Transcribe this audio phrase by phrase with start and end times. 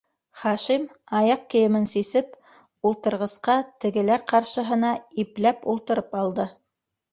[0.43, 0.85] Хашим,
[1.19, 2.31] аяҡ кейемен сисеп,
[2.91, 6.51] ултырғысҡа, тегеләр ҡаршыһына, ипләп ултырып алды: